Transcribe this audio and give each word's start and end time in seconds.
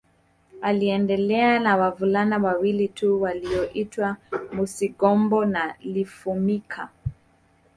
Aliendelea 0.61 1.59
na 1.59 1.77
wavulana 1.77 2.37
wawili 2.37 2.87
tu 2.87 3.21
walioitwa 3.21 4.17
Musigombo 4.51 5.45
na 5.45 5.75
Lifumika 5.79 6.89